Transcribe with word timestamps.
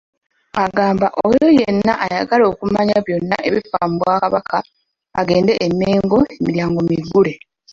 Agamba 0.63 1.07
oyo 1.27 1.47
yenna 1.59 1.93
ayagala 2.05 2.43
okumanya 2.51 2.95
byonna 3.05 3.37
ebifa 3.47 3.79
mu 3.89 3.95
Bwakabaka 4.01 4.57
agende 5.19 5.53
e 5.65 5.67
Mengo 5.79 6.17
emiryango 6.35 6.79
miggule. 6.89 7.33